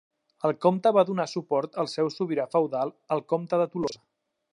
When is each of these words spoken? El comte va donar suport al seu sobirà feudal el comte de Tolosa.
El 0.47 0.53
comte 0.65 0.91
va 0.95 1.03
donar 1.09 1.27
suport 1.33 1.77
al 1.83 1.91
seu 1.91 2.09
sobirà 2.15 2.47
feudal 2.55 2.93
el 3.17 3.23
comte 3.35 3.61
de 3.63 3.69
Tolosa. 3.75 4.03